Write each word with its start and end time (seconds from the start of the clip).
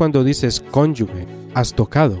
Cuando 0.00 0.22
dices 0.22 0.62
cónyuge, 0.70 1.26
has 1.54 1.74
tocado. 1.74 2.20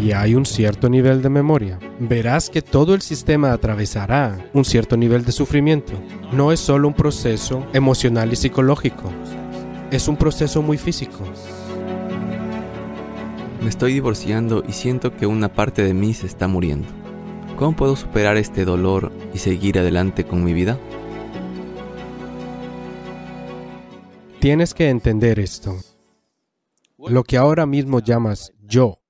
Y 0.00 0.12
hay 0.12 0.36
un 0.36 0.46
cierto 0.46 0.88
nivel 0.88 1.20
de 1.20 1.30
memoria. 1.30 1.80
Verás 1.98 2.48
que 2.48 2.62
todo 2.62 2.94
el 2.94 3.02
sistema 3.02 3.52
atravesará 3.52 4.38
un 4.52 4.64
cierto 4.64 4.96
nivel 4.96 5.24
de 5.24 5.32
sufrimiento. 5.32 5.94
No 6.30 6.52
es 6.52 6.60
solo 6.60 6.86
un 6.86 6.94
proceso 6.94 7.66
emocional 7.72 8.32
y 8.32 8.36
psicológico. 8.36 9.10
Es 9.90 10.06
un 10.06 10.16
proceso 10.16 10.62
muy 10.62 10.78
físico. 10.78 11.24
Me 13.60 13.68
estoy 13.68 13.94
divorciando 13.94 14.62
y 14.64 14.74
siento 14.74 15.16
que 15.16 15.26
una 15.26 15.52
parte 15.52 15.82
de 15.82 15.92
mí 15.92 16.14
se 16.14 16.28
está 16.28 16.46
muriendo. 16.46 16.86
¿Cómo 17.56 17.74
puedo 17.74 17.96
superar 17.96 18.36
este 18.36 18.64
dolor 18.64 19.10
y 19.34 19.38
seguir 19.38 19.80
adelante 19.80 20.22
con 20.22 20.44
mi 20.44 20.52
vida? 20.52 20.78
Tienes 24.40 24.72
que 24.72 24.88
entender 24.88 25.40
esto. 25.40 25.76
Lo 26.96 27.24
que 27.24 27.36
ahora 27.36 27.66
mismo 27.66 27.98
llamas 27.98 28.52
yo 28.62 29.00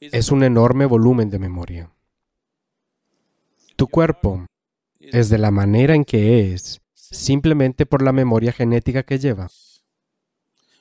es 0.00 0.32
un 0.32 0.44
enorme 0.44 0.86
volumen 0.86 1.28
de 1.28 1.38
memoria. 1.38 1.90
Tu 3.76 3.86
cuerpo 3.86 4.46
es 4.98 5.28
de 5.28 5.38
la 5.38 5.50
manera 5.50 5.94
en 5.94 6.06
que 6.06 6.52
es 6.52 6.80
simplemente 6.94 7.84
por 7.84 8.02
la 8.02 8.12
memoria 8.12 8.52
genética 8.52 9.02
que 9.02 9.18
lleva. 9.18 9.48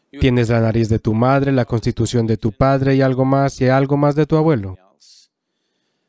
Tienes 0.09 0.47
la 0.47 0.61
nariz 0.61 0.87
de 0.87 0.99
tu 0.99 1.13
madre, 1.13 1.51
la 1.51 1.65
constitución 1.65 2.27
de 2.27 2.37
tu 2.37 2.53
padre 2.53 2.95
y 2.95 3.01
algo 3.01 3.25
más 3.25 3.59
y 3.59 3.67
algo 3.67 3.97
más 3.97 4.15
de 4.15 4.25
tu 4.25 4.37
abuelo. 4.37 4.77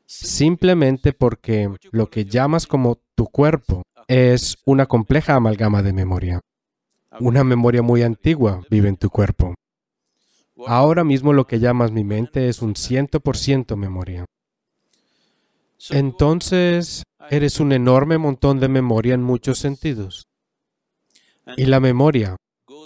Simplemente 0.06 1.12
porque 1.12 1.68
lo 1.90 2.08
que 2.08 2.24
llamas 2.24 2.66
como 2.66 2.98
tu 3.16 3.26
cuerpo 3.26 3.82
es 4.06 4.56
una 4.64 4.86
compleja 4.86 5.34
amalgama 5.34 5.82
de 5.82 5.92
memoria. 5.92 6.40
Una 7.20 7.44
memoria 7.44 7.82
muy 7.82 8.02
antigua 8.02 8.62
vive 8.70 8.88
en 8.88 8.96
tu 8.96 9.10
cuerpo. 9.10 9.54
Ahora 10.66 11.04
mismo 11.04 11.32
lo 11.32 11.46
que 11.46 11.60
llamas 11.60 11.92
mi 11.92 12.04
mente 12.04 12.48
es 12.48 12.62
un 12.62 12.76
ciento 12.76 13.20
por 13.20 13.36
ciento 13.36 13.76
memoria. 13.76 14.24
Entonces, 15.90 17.04
eres 17.30 17.60
un 17.60 17.72
enorme 17.72 18.18
montón 18.18 18.58
de 18.58 18.68
memoria 18.68 19.14
en 19.14 19.22
muchos 19.22 19.58
sentidos. 19.58 20.26
Y 21.56 21.66
la 21.66 21.80
memoria 21.80 22.36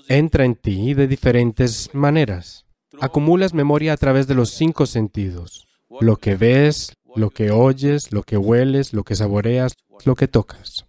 entra 0.09 0.45
en 0.45 0.55
ti 0.55 0.95
de 0.95 1.07
diferentes 1.09 1.91
maneras. 1.95 2.67
Acumulas 3.01 3.55
memoria 3.55 3.95
a 3.95 3.97
través 3.97 4.27
de 4.27 4.35
los 4.35 4.51
cinco 4.51 4.87
sentidos. 4.87 5.67
Lo 6.01 6.17
que 6.17 6.37
ves, 6.37 6.95
lo 7.17 7.31
que 7.31 7.51
oyes, 7.51 8.13
lo 8.13 8.23
que 8.23 8.37
hueles, 8.37 8.93
lo 8.93 9.05
que 9.05 9.17
saboreas, 9.17 9.75
lo 10.05 10.15
que 10.15 10.29
tocas. 10.29 10.87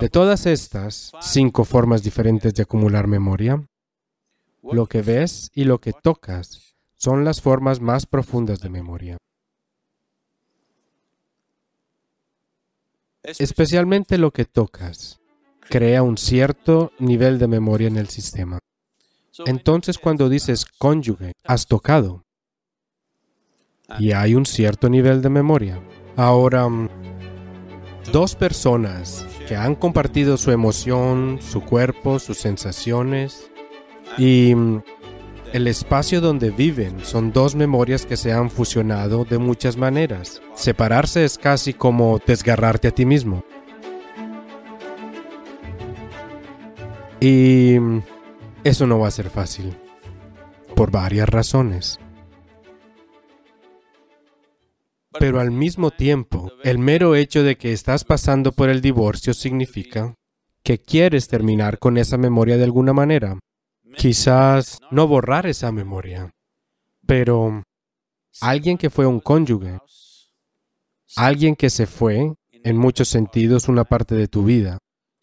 De 0.00 0.08
todas 0.08 0.46
estas 0.46 1.12
cinco 1.20 1.64
formas 1.64 2.02
diferentes 2.02 2.54
de 2.54 2.62
acumular 2.62 3.06
memoria, 3.06 3.64
lo 4.62 4.86
que 4.86 5.02
ves 5.02 5.50
y 5.54 5.64
lo 5.64 5.78
que 5.80 5.92
tocas 5.92 6.74
son 6.96 7.24
las 7.24 7.40
formas 7.40 7.80
más 7.80 8.06
profundas 8.06 8.60
de 8.60 8.70
memoria. 8.70 9.16
Especialmente 13.22 14.18
lo 14.18 14.32
que 14.32 14.44
tocas 14.44 15.20
crea 15.60 16.02
un 16.02 16.18
cierto 16.18 16.92
nivel 16.98 17.38
de 17.38 17.48
memoria 17.48 17.88
en 17.88 17.96
el 17.96 18.08
sistema. 18.08 18.58
Entonces 19.46 19.98
cuando 19.98 20.28
dices 20.28 20.64
cónyuge, 20.64 21.32
has 21.44 21.66
tocado. 21.66 22.24
Y 23.98 24.12
hay 24.12 24.34
un 24.34 24.46
cierto 24.46 24.88
nivel 24.88 25.22
de 25.22 25.28
memoria. 25.28 25.80
Ahora, 26.16 26.68
mm, 26.68 26.88
dos 28.12 28.34
personas 28.34 29.26
que 29.46 29.56
han 29.56 29.74
compartido 29.74 30.36
su 30.36 30.50
emoción, 30.50 31.38
su 31.40 31.60
cuerpo, 31.60 32.18
sus 32.18 32.38
sensaciones 32.38 33.50
y 34.18 34.54
mm, 34.54 34.82
el 35.52 35.68
espacio 35.68 36.20
donde 36.20 36.50
viven 36.50 37.04
son 37.04 37.32
dos 37.32 37.54
memorias 37.54 38.06
que 38.06 38.16
se 38.16 38.32
han 38.32 38.50
fusionado 38.50 39.24
de 39.24 39.38
muchas 39.38 39.76
maneras. 39.76 40.42
Separarse 40.54 41.24
es 41.24 41.38
casi 41.38 41.74
como 41.74 42.20
desgarrarte 42.26 42.88
a 42.88 42.90
ti 42.90 43.06
mismo. 43.06 43.44
Y 47.20 47.78
mm, 47.78 48.02
eso 48.64 48.86
no 48.86 48.98
va 48.98 49.08
a 49.08 49.12
ser 49.12 49.30
fácil, 49.30 49.76
por 50.74 50.90
varias 50.90 51.28
razones. 51.28 52.00
Pero 55.18 55.40
al 55.40 55.50
mismo 55.50 55.90
tiempo, 55.90 56.50
el 56.62 56.78
mero 56.78 57.14
hecho 57.14 57.42
de 57.42 57.56
que 57.56 57.72
estás 57.72 58.04
pasando 58.04 58.52
por 58.52 58.68
el 58.68 58.80
divorcio 58.80 59.34
significa 59.34 60.14
que 60.62 60.78
quieres 60.78 61.28
terminar 61.28 61.78
con 61.78 61.98
esa 61.98 62.16
memoria 62.16 62.56
de 62.56 62.64
alguna 62.64 62.92
manera. 62.92 63.38
Quizás 63.96 64.80
no 64.90 65.06
borrar 65.06 65.46
esa 65.46 65.70
memoria, 65.70 66.30
pero 67.06 67.62
alguien 68.40 68.76
que 68.76 68.90
fue 68.90 69.06
un 69.06 69.20
cónyuge, 69.20 69.78
alguien 71.16 71.54
que 71.54 71.70
se 71.70 71.86
fue, 71.86 72.34
en 72.50 72.76
muchos 72.76 73.08
sentidos, 73.08 73.68
una 73.68 73.84
parte 73.84 74.14
de 74.16 74.26
tu 74.26 74.44
vida, 74.44 74.78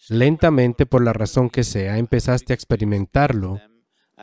lentamente 0.08 0.86
por 0.86 1.04
la 1.04 1.12
razón 1.12 1.50
que 1.50 1.64
sea, 1.64 1.98
empezaste 1.98 2.54
a 2.54 2.56
experimentarlo 2.56 3.60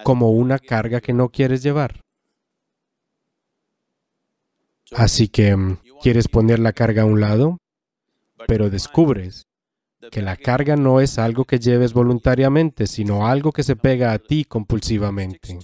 como 0.05 0.31
una 0.31 0.59
carga 0.59 1.01
que 1.01 1.13
no 1.13 1.29
quieres 1.29 1.63
llevar. 1.63 2.01
Así 4.93 5.29
que 5.29 5.55
mm, 5.57 5.79
quieres 6.03 6.29
poner 6.29 6.59
la 6.59 6.73
carga 6.73 7.03
a 7.03 7.07
un 7.07 7.21
lado, 7.21 7.59
pero 8.47 8.71
descubres 8.71 9.47
que 10.11 10.23
la 10.23 10.37
carga 10.37 10.77
no 10.77 11.01
es 11.01 11.19
algo 11.19 11.45
que 11.45 11.59
lleves 11.59 11.93
voluntariamente, 11.93 12.87
sino 12.87 13.27
algo 13.27 13.53
que 13.53 13.63
se 13.63 13.77
pega 13.77 14.13
a 14.13 14.19
ti 14.19 14.45
compulsivamente. 14.45 15.59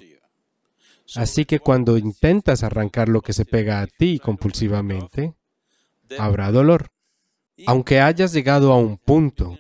Así 1.15 1.45
que 1.45 1.61
cuando 1.61 1.97
intentas 1.97 2.63
arrancar 2.63 3.09
lo 3.09 3.21
que 3.21 3.33
se 3.33 3.45
pega 3.45 3.81
a 3.81 3.87
ti 3.87 4.19
compulsivamente, 4.19 5.35
habrá 6.19 6.51
dolor. 6.51 6.89
Aunque 7.67 8.01
hayas 8.01 8.33
llegado 8.33 8.73
a 8.73 8.79
un 8.79 8.99
punto 8.99 9.57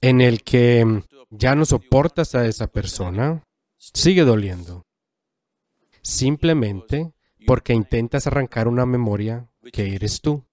en 0.00 0.20
el 0.20 0.42
que 0.42 0.84
mm, 0.84 1.02
ya 1.30 1.54
no 1.54 1.64
soportas 1.64 2.34
a 2.34 2.46
esa 2.46 2.66
persona, 2.66 3.44
sigue 3.76 4.24
doliendo. 4.24 4.84
Simplemente 6.02 7.12
porque 7.48 7.72
intentas 7.72 8.26
arrancar 8.26 8.68
una 8.68 8.84
memoria 8.84 9.48
que 9.72 9.94
eres 9.94 10.20
tú. 10.20 10.44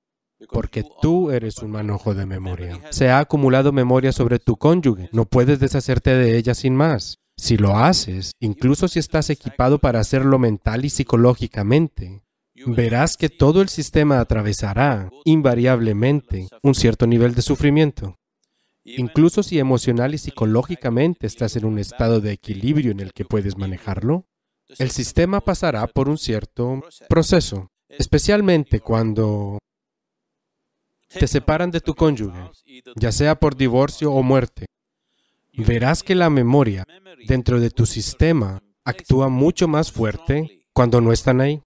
Porque 0.49 0.85
tú 1.01 1.29
eres 1.29 1.57
un 1.57 1.71
manojo 1.71 2.13
de 2.13 2.25
memoria. 2.25 2.79
Se 2.89 3.09
ha 3.09 3.19
acumulado 3.19 3.73
memoria 3.73 4.13
sobre 4.13 4.39
tu 4.39 4.55
cónyuge. 4.55 5.09
No 5.11 5.25
puedes 5.25 5.59
deshacerte 5.59 6.15
de 6.15 6.37
ella 6.37 6.55
sin 6.55 6.73
más. 6.73 7.17
Si 7.35 7.57
lo 7.57 7.77
haces, 7.77 8.31
incluso 8.39 8.87
si 8.87 8.99
estás 8.99 9.29
equipado 9.29 9.79
para 9.79 9.99
hacerlo 9.99 10.39
mental 10.39 10.85
y 10.85 10.89
psicológicamente, 10.89 12.23
verás 12.65 13.17
que 13.17 13.27
todo 13.27 13.61
el 13.61 13.67
sistema 13.67 14.21
atravesará, 14.21 15.09
invariablemente, 15.25 16.47
un 16.63 16.75
cierto 16.75 17.07
nivel 17.07 17.35
de 17.35 17.41
sufrimiento. 17.41 18.15
Incluso 18.85 19.43
si 19.43 19.59
emocional 19.59 20.13
y 20.13 20.17
psicológicamente 20.17 21.27
estás 21.27 21.57
en 21.57 21.65
un 21.65 21.77
estado 21.77 22.21
de 22.21 22.31
equilibrio 22.31 22.91
en 22.91 23.01
el 23.01 23.11
que 23.11 23.25
puedes 23.25 23.57
manejarlo, 23.57 24.27
el 24.77 24.91
sistema 24.91 25.41
pasará 25.41 25.87
por 25.87 26.09
un 26.09 26.17
cierto 26.17 26.81
proceso, 27.07 27.69
especialmente 27.89 28.79
cuando 28.79 29.59
te 31.07 31.27
separan 31.27 31.71
de 31.71 31.81
tu 31.81 31.95
cónyuge, 31.95 32.51
ya 32.95 33.11
sea 33.11 33.35
por 33.35 33.55
divorcio 33.55 34.11
o 34.11 34.23
muerte. 34.23 34.65
Verás 35.53 36.03
que 36.03 36.15
la 36.15 36.29
memoria 36.29 36.85
dentro 37.27 37.59
de 37.59 37.69
tu 37.69 37.85
sistema 37.85 38.61
actúa 38.83 39.29
mucho 39.29 39.67
más 39.67 39.91
fuerte 39.91 40.65
cuando 40.73 40.99
no 40.99 41.13
están 41.13 41.39
ahí, 41.39 41.61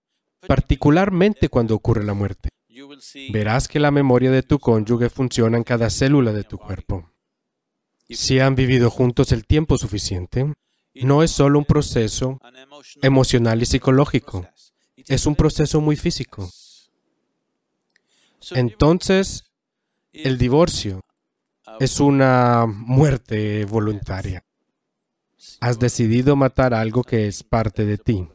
particularmente 0.48 1.50
cuando 1.50 1.76
ocurre 1.76 2.04
la 2.04 2.14
muerte. 2.14 2.50
Verás 3.32 3.68
que 3.68 3.80
la 3.80 3.92
memoria 3.92 4.32
de 4.32 4.44
tu 4.44 4.60
cónyuge 4.60 5.10
funciona 5.10 5.58
en 5.58 5.64
cada 5.64 5.90
célula 5.90 6.32
de 6.32 6.44
tu 6.44 6.58
cuerpo. 6.58 7.12
Si 8.10 8.40
han 8.40 8.56
vivido 8.56 8.90
juntos 8.90 9.32
el 9.32 9.46
tiempo 9.46 9.78
suficiente, 9.78 10.54
no 10.94 11.24
es 11.24 11.32
solo 11.32 11.60
un 11.60 11.66
proceso 11.66 12.40
emocional 13.02 13.62
y 13.62 13.66
psicológico, 13.66 14.48
es 14.96 15.26
un 15.26 15.36
proceso 15.36 15.82
muy 15.82 15.96
físico. 15.96 16.50
Entonces, 18.52 19.46
el 20.14 20.38
divorcio 20.38 21.02
es 21.80 22.00
una 22.00 22.66
muerte 22.66 23.66
voluntaria. 23.66 24.44
Has 25.62 25.80
decidido 25.80 26.36
matar 26.36 26.74
algo 26.74 27.04
que 27.04 27.28
es 27.28 27.44
parte 27.44 27.86
de 27.86 27.98
ti, 27.98 28.28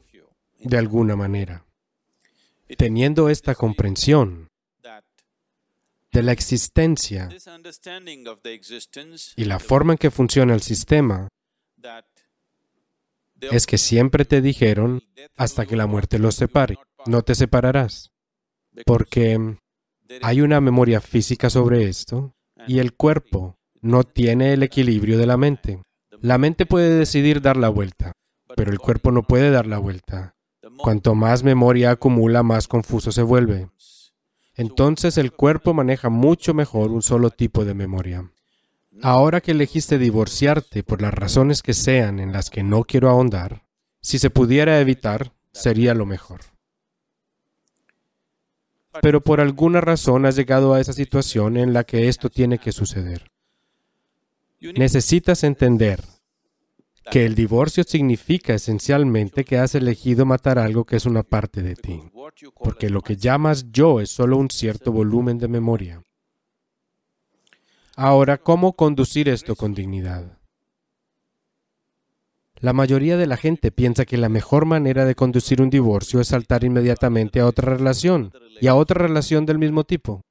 de 0.60 0.78
alguna 0.78 1.16
manera. 1.16 1.64
Teniendo 2.78 3.28
esta 3.28 3.54
comprensión 3.54 4.48
de 6.12 6.22
la 6.22 6.32
existencia 6.32 7.28
y 9.36 9.44
la 9.44 9.58
forma 9.58 9.94
en 9.94 9.98
que 9.98 10.10
funciona 10.10 10.54
el 10.54 10.62
sistema, 10.62 11.28
es 13.50 13.66
que 13.66 13.78
siempre 13.78 14.24
te 14.24 14.40
dijeron 14.40 15.02
hasta 15.36 15.66
que 15.66 15.76
la 15.76 15.86
muerte 15.86 16.18
los 16.18 16.34
separe. 16.34 16.76
No 17.06 17.22
te 17.22 17.34
separarás. 17.34 18.10
Porque 18.86 19.56
hay 20.22 20.40
una 20.40 20.60
memoria 20.60 21.00
física 21.00 21.50
sobre 21.50 21.88
esto 21.88 22.34
y 22.66 22.78
el 22.78 22.94
cuerpo 22.94 23.56
no 23.80 24.04
tiene 24.04 24.52
el 24.52 24.62
equilibrio 24.62 25.18
de 25.18 25.26
la 25.26 25.36
mente. 25.36 25.82
La 26.20 26.38
mente 26.38 26.66
puede 26.66 26.90
decidir 26.98 27.40
dar 27.40 27.56
la 27.56 27.68
vuelta, 27.68 28.12
pero 28.56 28.72
el 28.72 28.78
cuerpo 28.78 29.12
no 29.12 29.22
puede 29.22 29.50
dar 29.50 29.66
la 29.66 29.78
vuelta. 29.78 30.34
Cuanto 30.78 31.14
más 31.14 31.42
memoria 31.42 31.90
acumula, 31.90 32.42
más 32.42 32.66
confuso 32.66 33.12
se 33.12 33.22
vuelve. 33.22 33.68
Entonces 34.54 35.18
el 35.18 35.32
cuerpo 35.32 35.74
maneja 35.74 36.08
mucho 36.08 36.54
mejor 36.54 36.90
un 36.90 37.02
solo 37.02 37.30
tipo 37.30 37.64
de 37.64 37.74
memoria. 37.74 38.30
Ahora 39.02 39.40
que 39.40 39.50
elegiste 39.52 39.98
divorciarte 39.98 40.82
por 40.82 41.02
las 41.02 41.12
razones 41.12 41.62
que 41.62 41.74
sean 41.74 42.20
en 42.20 42.32
las 42.32 42.50
que 42.50 42.62
no 42.62 42.84
quiero 42.84 43.10
ahondar, 43.10 43.64
si 44.00 44.18
se 44.18 44.30
pudiera 44.30 44.80
evitar, 44.80 45.32
sería 45.52 45.94
lo 45.94 46.06
mejor. 46.06 46.40
Pero 49.02 49.22
por 49.22 49.40
alguna 49.40 49.80
razón 49.80 50.26
has 50.26 50.36
llegado 50.36 50.74
a 50.74 50.80
esa 50.80 50.92
situación 50.92 51.56
en 51.56 51.72
la 51.72 51.84
que 51.84 52.08
esto 52.08 52.30
tiene 52.30 52.58
que 52.58 52.72
suceder. 52.72 53.30
Necesitas 54.60 55.42
entender 55.44 56.00
que 57.10 57.26
el 57.26 57.34
divorcio 57.34 57.84
significa 57.84 58.54
esencialmente 58.54 59.44
que 59.44 59.58
has 59.58 59.74
elegido 59.74 60.24
matar 60.24 60.58
algo 60.58 60.84
que 60.84 60.96
es 60.96 61.06
una 61.06 61.22
parte 61.22 61.62
de 61.62 61.74
ti, 61.74 62.00
porque 62.62 62.88
lo 62.88 63.02
que 63.02 63.16
llamas 63.16 63.70
yo 63.70 64.00
es 64.00 64.10
solo 64.10 64.38
un 64.38 64.50
cierto 64.50 64.90
volumen 64.92 65.38
de 65.38 65.48
memoria. 65.48 66.02
Ahora, 67.96 68.38
¿cómo 68.38 68.72
conducir 68.72 69.28
esto 69.28 69.54
con 69.54 69.74
dignidad? 69.74 70.38
La 72.56 72.72
mayoría 72.72 73.16
de 73.16 73.26
la 73.26 73.36
gente 73.36 73.70
piensa 73.70 74.04
que 74.04 74.16
la 74.16 74.28
mejor 74.28 74.64
manera 74.64 75.04
de 75.04 75.14
conducir 75.14 75.60
un 75.60 75.70
divorcio 75.70 76.20
es 76.20 76.28
saltar 76.28 76.64
inmediatamente 76.64 77.40
a 77.40 77.46
otra 77.46 77.74
relación 77.74 78.32
y 78.60 78.66
a 78.66 78.74
otra 78.74 79.06
relación 79.06 79.46
del 79.46 79.58
mismo 79.58 79.84
tipo. 79.84 80.22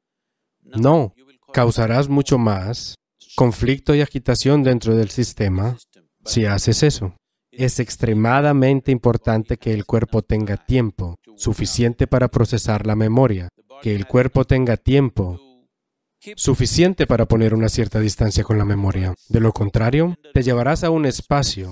No, 0.64 1.14
causarás 1.54 2.10
mucho 2.10 2.38
más 2.38 2.96
conflicto 3.36 3.96
y 3.96 4.02
agitación 4.02 4.64
dentro 4.64 4.96
del 4.96 5.10
sistema 5.10 5.78
si 6.26 6.46
haces 6.46 6.84
eso. 6.84 7.16
Es 7.52 7.80
extremadamente 7.80 8.92
importante 8.92 9.58
que 9.58 9.74
el 9.74 9.86
cuerpo 9.86 10.22
tenga 10.22 10.58
tiempo 10.58 11.16
suficiente 11.36 12.08
para 12.08 12.30
procesar 12.30 12.88
la 12.88 12.96
memoria, 12.96 13.50
que 13.82 13.96
el 13.96 14.08
cuerpo 14.08 14.46
tenga 14.46 14.76
tiempo 14.76 15.40
suficiente 16.36 17.08
para 17.08 17.26
poner 17.26 17.54
una 17.54 17.70
cierta 17.70 18.00
distancia 18.00 18.44
con 18.44 18.58
la 18.58 18.66
memoria. 18.66 19.14
De 19.30 19.40
lo 19.40 19.52
contrario, 19.52 20.16
te 20.34 20.44
llevarás 20.44 20.84
a 20.84 20.90
un 20.90 21.06
espacio 21.06 21.72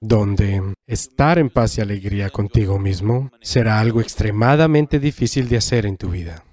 donde 0.00 0.74
estar 0.86 1.38
en 1.38 1.48
paz 1.48 1.78
y 1.78 1.80
alegría 1.80 2.28
contigo 2.30 2.78
mismo 2.78 3.30
será 3.40 3.80
algo 3.80 4.00
extremadamente 4.00 4.98
difícil 4.98 5.48
de 5.48 5.56
hacer 5.56 5.86
en 5.86 5.96
tu 5.96 6.10
vida. 6.10 6.44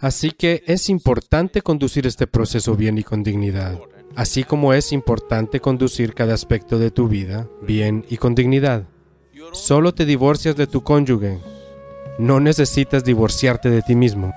Así 0.00 0.30
que 0.30 0.62
es 0.66 0.88
importante 0.88 1.62
conducir 1.62 2.06
este 2.06 2.26
proceso 2.26 2.76
bien 2.76 2.98
y 2.98 3.02
con 3.02 3.22
dignidad, 3.22 3.80
así 4.14 4.44
como 4.44 4.74
es 4.74 4.92
importante 4.92 5.60
conducir 5.60 6.14
cada 6.14 6.34
aspecto 6.34 6.78
de 6.78 6.90
tu 6.90 7.08
vida 7.08 7.48
bien 7.62 8.04
y 8.08 8.16
con 8.16 8.34
dignidad. 8.34 8.84
Solo 9.52 9.92
te 9.92 10.04
divorcias 10.04 10.56
de 10.56 10.66
tu 10.66 10.82
cónyuge. 10.82 11.38
No 12.18 12.40
necesitas 12.40 13.04
divorciarte 13.04 13.70
de 13.70 13.82
ti 13.82 13.94
mismo. 13.94 14.32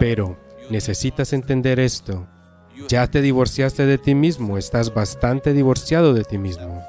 Pero 0.00 0.36
necesitas 0.70 1.32
entender 1.32 1.78
esto. 1.78 2.26
Ya 2.88 3.06
te 3.06 3.20
divorciaste 3.20 3.84
de 3.84 3.98
ti 3.98 4.14
mismo, 4.14 4.56
estás 4.56 4.94
bastante 4.94 5.52
divorciado 5.52 6.14
de 6.14 6.24
ti 6.24 6.38
mismo. 6.38 6.82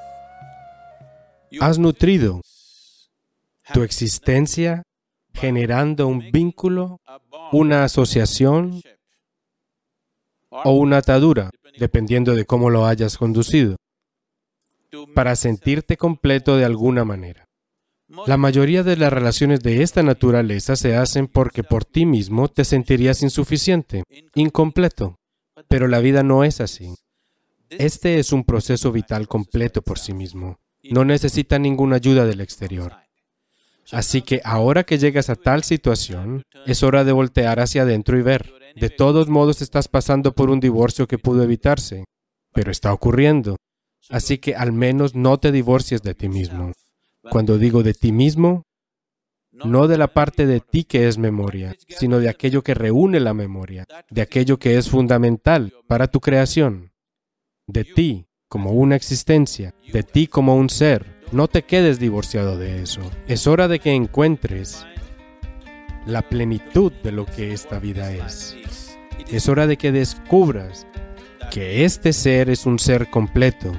Has 1.60 1.78
nutrido 1.78 2.42
tu 3.74 3.84
existencia 3.84 4.84
generando 5.34 6.08
un 6.08 6.32
vínculo, 6.32 7.02
una 7.52 7.84
asociación 7.84 8.82
o 10.50 10.72
una 10.72 10.98
atadura, 10.98 11.50
dependiendo 11.78 12.36
de 12.36 12.46
cómo 12.46 12.70
lo 12.70 12.86
hayas 12.86 13.18
conducido, 13.18 13.76
para 15.14 15.36
sentirte 15.36 15.98
completo 15.98 16.56
de 16.56 16.66
alguna 16.66 17.04
manera. 17.04 17.51
La 18.28 18.38
mayoría 18.38 18.84
de 18.84 18.98
las 18.98 19.14
relaciones 19.14 19.62
de 19.62 19.84
esta 19.84 20.04
naturaleza 20.04 20.76
se 20.76 20.96
hacen 20.96 21.28
porque 21.28 21.64
por 21.64 21.86
ti 21.86 22.06
mismo 22.06 22.50
te 22.50 22.66
sentirías 22.66 23.24
insuficiente, 23.24 24.04
incompleto. 24.36 25.16
Pero 25.70 25.88
la 25.88 26.00
vida 26.00 26.22
no 26.24 26.44
es 26.44 26.60
así. 26.60 26.94
Este 27.70 28.20
es 28.20 28.34
un 28.34 28.44
proceso 28.44 28.92
vital 28.92 29.28
completo 29.28 29.82
por 29.82 29.98
sí 29.98 30.14
mismo. 30.14 30.60
No 30.84 31.06
necesita 31.06 31.58
ninguna 31.58 31.98
ayuda 31.98 32.26
del 32.26 32.42
exterior. 32.42 32.94
Así 33.92 34.22
que 34.22 34.42
ahora 34.44 34.84
que 34.84 34.98
llegas 34.98 35.30
a 35.30 35.36
tal 35.36 35.64
situación, 35.64 36.44
es 36.66 36.84
hora 36.84 37.04
de 37.04 37.12
voltear 37.12 37.60
hacia 37.60 37.84
adentro 37.84 38.18
y 38.18 38.22
ver. 38.22 38.52
De 38.76 38.90
todos 38.90 39.30
modos 39.30 39.62
estás 39.62 39.88
pasando 39.88 40.34
por 40.34 40.50
un 40.50 40.60
divorcio 40.60 41.08
que 41.08 41.18
pudo 41.18 41.44
evitarse, 41.44 42.06
pero 42.54 42.72
está 42.72 42.94
ocurriendo. 42.94 43.58
Así 44.10 44.38
que 44.38 44.56
al 44.56 44.72
menos 44.72 45.16
no 45.16 45.40
te 45.40 45.52
divorcies 45.52 46.02
de 46.02 46.16
ti 46.16 46.30
mismo. 46.30 46.74
Cuando 47.30 47.58
digo 47.58 47.84
de 47.84 47.94
ti 47.94 48.12
mismo, 48.12 48.64
no 49.52 49.88
de 49.88 49.98
la 49.98 50.08
parte 50.08 50.46
de 50.46 50.60
ti 50.60 50.84
que 50.84 51.08
es 51.08 51.18
memoria, 51.18 51.76
sino 51.88 52.20
de 52.20 52.30
aquello 52.30 52.64
que 52.64 52.74
reúne 52.74 53.20
la 53.20 53.34
memoria, 53.34 53.86
de 54.10 54.22
aquello 54.22 54.58
que 54.58 54.78
es 54.78 54.90
fundamental 54.90 55.74
para 55.88 56.08
tu 56.08 56.20
creación, 56.20 56.94
de 57.68 57.84
ti 57.84 58.28
como 58.48 58.72
una 58.72 58.96
existencia, 58.96 59.74
de 59.92 60.04
ti 60.04 60.28
como 60.28 60.56
un 60.56 60.70
ser. 60.70 61.22
No 61.32 61.48
te 61.48 61.64
quedes 61.64 62.00
divorciado 62.00 62.58
de 62.58 62.82
eso. 62.82 63.02
Es 63.28 63.48
hora 63.48 63.68
de 63.68 63.80
que 63.80 63.94
encuentres 63.94 64.86
la 66.06 66.22
plenitud 66.28 66.92
de 67.04 67.12
lo 67.12 67.26
que 67.26 67.54
esta 67.54 67.80
vida 67.80 68.12
es. 68.14 68.58
Es 69.30 69.48
hora 69.48 69.68
de 69.68 69.78
que 69.78 69.92
descubras 69.92 70.88
que 71.52 71.86
este 71.86 72.12
ser 72.12 72.50
es 72.50 72.66
un 72.66 72.80
ser 72.80 73.10
completo. 73.10 73.72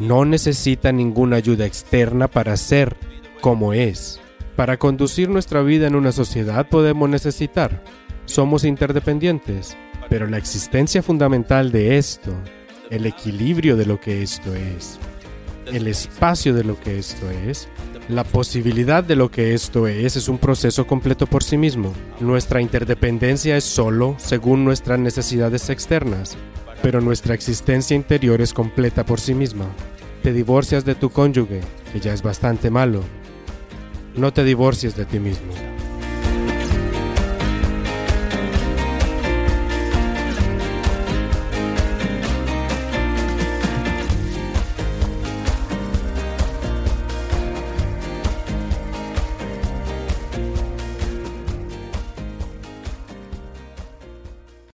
No 0.00 0.24
necesita 0.24 0.92
ninguna 0.92 1.36
ayuda 1.36 1.66
externa 1.66 2.26
para 2.26 2.56
ser 2.56 2.96
como 3.42 3.74
es. 3.74 4.18
Para 4.56 4.78
conducir 4.78 5.28
nuestra 5.28 5.60
vida 5.60 5.86
en 5.86 5.94
una 5.94 6.10
sociedad 6.10 6.66
podemos 6.66 7.06
necesitar. 7.10 7.84
Somos 8.24 8.64
interdependientes, 8.64 9.76
pero 10.08 10.26
la 10.26 10.38
existencia 10.38 11.02
fundamental 11.02 11.70
de 11.70 11.98
esto, 11.98 12.32
el 12.88 13.04
equilibrio 13.04 13.76
de 13.76 13.84
lo 13.84 14.00
que 14.00 14.22
esto 14.22 14.54
es, 14.54 14.98
el 15.66 15.86
espacio 15.86 16.54
de 16.54 16.64
lo 16.64 16.80
que 16.80 16.98
esto 16.98 17.30
es, 17.30 17.68
la 18.08 18.24
posibilidad 18.24 19.04
de 19.04 19.16
lo 19.16 19.30
que 19.30 19.52
esto 19.52 19.86
es 19.86 20.16
es 20.16 20.28
un 20.28 20.38
proceso 20.38 20.86
completo 20.86 21.26
por 21.26 21.44
sí 21.44 21.58
mismo. 21.58 21.92
Nuestra 22.20 22.62
interdependencia 22.62 23.54
es 23.54 23.64
solo 23.64 24.16
según 24.18 24.64
nuestras 24.64 24.98
necesidades 24.98 25.68
externas, 25.68 26.38
pero 26.82 27.00
nuestra 27.00 27.34
existencia 27.34 27.94
interior 27.94 28.40
es 28.40 28.52
completa 28.52 29.04
por 29.04 29.20
sí 29.20 29.34
misma. 29.34 29.66
Te 30.22 30.32
divorcias 30.32 30.84
de 30.84 30.94
tu 30.94 31.10
cónyuge, 31.10 31.60
que 31.92 32.00
ya 32.00 32.12
es 32.12 32.22
bastante 32.22 32.70
malo, 32.70 33.02
no 34.16 34.32
te 34.32 34.44
divorcies 34.44 34.96
de 34.96 35.04
ti 35.06 35.18
mismo. 35.18 35.52